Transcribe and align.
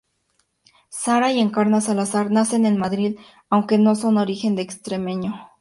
Sara 0.89 1.31
y 1.31 1.39
Encarna 1.39 1.79
Salazar 1.79 2.31
nacen 2.31 2.65
en 2.65 2.79
Madrid, 2.79 3.19
aunque 3.51 3.77
son 3.93 4.15
de 4.15 4.21
origen 4.21 4.57
extremeño. 4.57 5.35